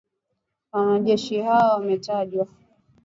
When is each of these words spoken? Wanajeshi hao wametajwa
Wanajeshi 0.71 1.41
hao 1.41 1.73
wametajwa 1.77 2.47